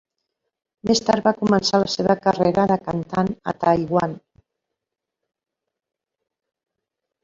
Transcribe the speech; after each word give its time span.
Més 0.91 1.01
tard, 1.09 1.23
va 1.27 1.33
començar 1.41 1.81
la 1.83 1.91
seva 1.97 2.15
carrera 2.25 2.65
de 2.73 2.79
cantant 2.89 3.31
a 3.53 3.57
Taiwan. 3.67 4.19